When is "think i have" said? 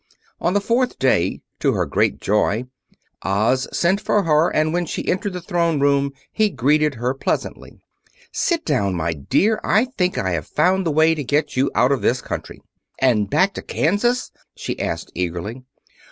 9.85-10.47